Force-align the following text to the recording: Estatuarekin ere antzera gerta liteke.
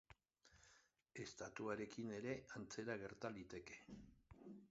Estatuarekin 1.23 2.09
ere 2.21 2.35
antzera 2.61 2.97
gerta 3.05 3.33
liteke. 3.39 3.79